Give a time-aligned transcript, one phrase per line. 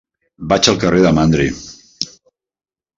[0.53, 1.47] Vaig al carrer de Mandri.